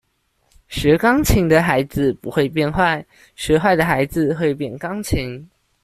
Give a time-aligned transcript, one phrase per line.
[0.67, 3.05] 學鋼琴的孩子不會變壞，
[3.35, 5.47] 學壞的孩子會變鋼琴